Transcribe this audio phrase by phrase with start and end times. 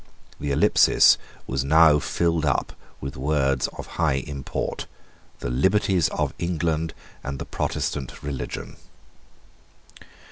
[0.39, 4.87] The ellipsis was now filled up with words of high import,
[5.41, 8.77] "The liberties of England and the Protestant religion."